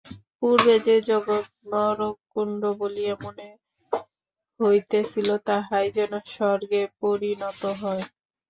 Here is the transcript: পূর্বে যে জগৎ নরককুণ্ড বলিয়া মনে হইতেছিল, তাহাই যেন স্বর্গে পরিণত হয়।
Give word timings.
পূর্বে 0.39 0.75
যে 0.79 0.95
জগৎ 1.09 1.43
নরককুণ্ড 1.71 2.61
বলিয়া 2.79 3.15
মনে 3.23 3.47
হইতেছিল, 4.59 5.29
তাহাই 5.47 5.87
যেন 5.97 6.13
স্বর্গে 6.27 6.81
পরিণত 6.99 7.61
হয়। 7.81 8.03